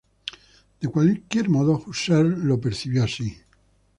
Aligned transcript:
De 0.81 0.87
cualquier 0.87 1.47
modo, 1.47 1.73
Husserl 1.85 2.43
lo 2.47 2.59
percibió 2.59 3.03
así. 3.03 3.37